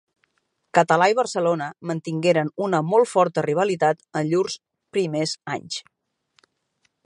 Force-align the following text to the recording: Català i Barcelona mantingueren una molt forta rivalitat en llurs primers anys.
Català 0.77 1.07
i 1.11 1.15
Barcelona 1.19 1.67
mantingueren 1.91 2.49
una 2.67 2.81
molt 2.93 3.11
forta 3.11 3.45
rivalitat 3.49 4.03
en 4.21 4.31
llurs 4.33 4.59
primers 4.99 5.35
anys. 5.59 5.81